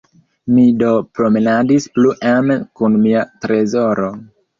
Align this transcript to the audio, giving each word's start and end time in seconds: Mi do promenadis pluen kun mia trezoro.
Mi 0.53 0.61
do 0.83 0.93
promenadis 1.17 1.85
pluen 1.97 2.49
kun 2.81 2.97
mia 3.05 3.21
trezoro. 3.45 4.09